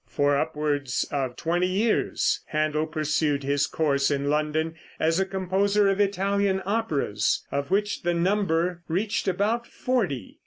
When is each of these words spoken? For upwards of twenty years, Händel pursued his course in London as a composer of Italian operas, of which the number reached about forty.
For 0.07 0.35
upwards 0.35 1.05
of 1.11 1.35
twenty 1.35 1.67
years, 1.67 2.39
Händel 2.51 2.91
pursued 2.91 3.43
his 3.43 3.67
course 3.67 4.09
in 4.09 4.31
London 4.31 4.73
as 4.99 5.19
a 5.19 5.27
composer 5.27 5.87
of 5.89 5.99
Italian 6.01 6.63
operas, 6.65 7.45
of 7.51 7.69
which 7.69 8.01
the 8.01 8.15
number 8.15 8.81
reached 8.87 9.27
about 9.27 9.67
forty. 9.67 10.39